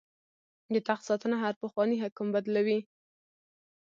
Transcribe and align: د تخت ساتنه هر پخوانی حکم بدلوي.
د 0.73 0.75
تخت 0.87 1.03
ساتنه 1.09 1.35
هر 1.43 1.53
پخوانی 1.61 1.97
حکم 2.03 2.27
بدلوي. 2.35 2.79